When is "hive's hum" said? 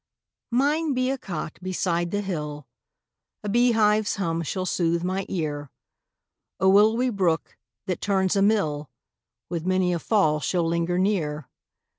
3.73-4.41